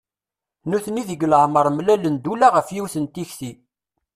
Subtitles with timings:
[0.69, 3.51] Nutni deg leɛmer mlalen-d ula ɣef yiwet n tikti.